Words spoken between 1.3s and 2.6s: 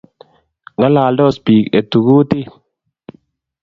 bik, etu kutit